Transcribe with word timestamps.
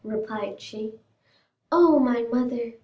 replied 0.03 0.59
she. 0.59 0.95
"Oh, 1.71 1.99
my 1.99 2.23
mother!" 2.23 2.73